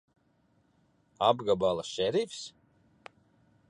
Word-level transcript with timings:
Apgabala 1.27 1.83
šerifs! 1.91 2.45